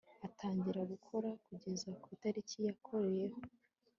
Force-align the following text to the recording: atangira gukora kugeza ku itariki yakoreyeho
atangira 0.27 0.81
gukora 0.91 1.29
kugeza 1.45 1.89
ku 2.01 2.07
itariki 2.15 2.57
yakoreyeho 2.67 3.39